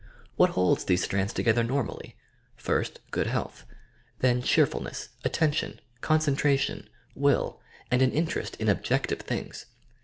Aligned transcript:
What 0.35 0.49
holds 0.57 0.83
these 0.83 1.03
strands 1.03 1.31
together 1.31 1.63
normally! 1.63 2.17
First, 2.55 3.01
good 3.11 3.27
health; 3.27 3.65
then 4.17 4.41
cheerfulness, 4.41 5.09
attention, 5.23 5.79
con 6.01 6.17
centration, 6.17 6.87
will, 7.13 7.61
and 7.91 8.01
an 8.01 8.11
interest 8.11 8.55
in 8.55 8.67
objective 8.67 9.19
things. 9.19 9.67